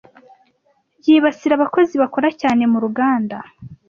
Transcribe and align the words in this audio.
yibasira 1.05 1.53
abakozi 1.55 1.93
bakora 2.01 2.27
cyane 2.41 2.63
muruganda 2.71 3.37